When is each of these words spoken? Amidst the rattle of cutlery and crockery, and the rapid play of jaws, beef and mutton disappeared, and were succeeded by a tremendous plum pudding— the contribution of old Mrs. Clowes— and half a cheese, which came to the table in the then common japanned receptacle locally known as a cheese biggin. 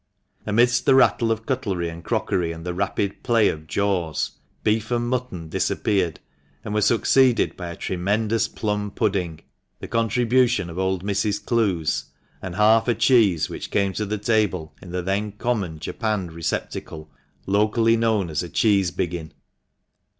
Amidst 0.47 0.87
the 0.87 0.95
rattle 0.95 1.31
of 1.31 1.45
cutlery 1.45 1.87
and 1.87 2.03
crockery, 2.03 2.51
and 2.51 2.65
the 2.65 2.73
rapid 2.73 3.21
play 3.21 3.49
of 3.49 3.67
jaws, 3.67 4.31
beef 4.63 4.89
and 4.89 5.07
mutton 5.07 5.47
disappeared, 5.47 6.19
and 6.65 6.73
were 6.73 6.81
succeeded 6.81 7.55
by 7.55 7.67
a 7.69 7.75
tremendous 7.75 8.47
plum 8.47 8.89
pudding— 8.89 9.41
the 9.79 9.87
contribution 9.87 10.71
of 10.71 10.79
old 10.79 11.03
Mrs. 11.03 11.45
Clowes— 11.45 12.05
and 12.41 12.55
half 12.55 12.87
a 12.87 12.95
cheese, 12.95 13.47
which 13.47 13.69
came 13.69 13.93
to 13.93 14.07
the 14.07 14.17
table 14.17 14.73
in 14.81 14.89
the 14.89 15.03
then 15.03 15.33
common 15.33 15.77
japanned 15.77 16.33
receptacle 16.33 17.11
locally 17.45 17.95
known 17.95 18.31
as 18.31 18.41
a 18.41 18.49
cheese 18.49 18.89
biggin. 18.89 19.31